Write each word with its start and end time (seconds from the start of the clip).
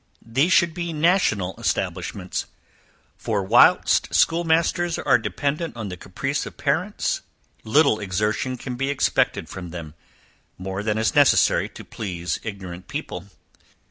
But 0.25 0.33
these 0.33 0.51
should 0.51 0.73
be 0.73 0.93
national 0.93 1.53
establishments, 1.59 2.47
for 3.17 3.43
whilst 3.43 4.11
school 4.11 4.43
masters 4.43 4.97
are 4.97 5.19
dependent 5.19 5.75
on 5.77 5.89
the 5.89 5.95
caprice 5.95 6.47
of 6.47 6.57
parents, 6.57 7.21
little 7.63 7.99
exertion 7.99 8.57
can 8.57 8.73
be 8.75 8.89
expected 8.89 9.47
from 9.47 9.69
them, 9.69 9.93
more 10.57 10.81
than 10.81 10.97
is 10.97 11.13
necessary 11.13 11.69
to 11.69 11.83
please 11.85 12.39
ignorant 12.43 12.87
people. 12.87 13.25